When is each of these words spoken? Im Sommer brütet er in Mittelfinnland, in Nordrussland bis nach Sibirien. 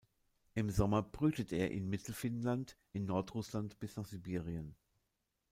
Im 0.55 0.71
Sommer 0.71 1.03
brütet 1.03 1.51
er 1.53 1.69
in 1.69 1.87
Mittelfinnland, 1.87 2.75
in 2.91 3.05
Nordrussland 3.05 3.77
bis 3.79 3.97
nach 3.97 4.05
Sibirien. 4.07 4.75